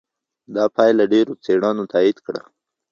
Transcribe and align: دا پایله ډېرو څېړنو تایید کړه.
دا 0.55 0.63
پایله 0.75 1.03
ډېرو 1.13 1.33
څېړنو 1.43 1.83
تایید 1.93 2.17
کړه. 2.25 2.41